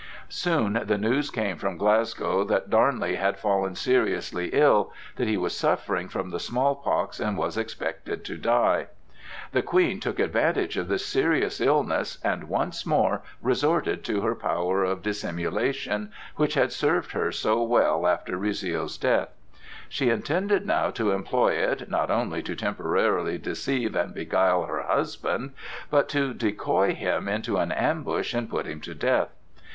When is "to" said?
8.25-8.35, 14.05-14.21, 20.89-21.11, 22.41-22.55, 26.09-26.33, 28.81-28.95